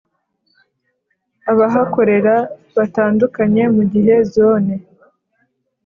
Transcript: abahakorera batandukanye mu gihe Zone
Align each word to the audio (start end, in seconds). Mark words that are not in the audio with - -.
abahakorera 1.51 2.35
batandukanye 2.75 3.63
mu 3.75 3.83
gihe 3.91 4.15
Zone 4.33 4.73